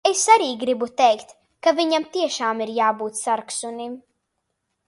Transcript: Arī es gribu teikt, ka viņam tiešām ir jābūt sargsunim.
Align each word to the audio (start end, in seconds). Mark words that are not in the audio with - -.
Arī 0.11 0.45
es 0.51 0.55
gribu 0.63 0.87
teikt, 1.01 1.35
ka 1.67 1.75
viņam 1.81 2.09
tiešām 2.17 2.65
ir 2.67 2.73
jābūt 2.81 3.23
sargsunim. 3.23 3.95